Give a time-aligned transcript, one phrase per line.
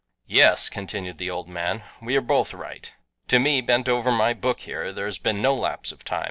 [0.25, 2.91] "Yes," continued the old man, "we are both right.
[3.27, 6.19] To me, bent over my book here, there has been no lapse of time.